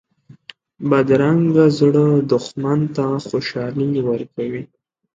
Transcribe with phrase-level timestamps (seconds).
[0.89, 4.63] بدرنګه زړه دښمن ته خوشحالي ورکوي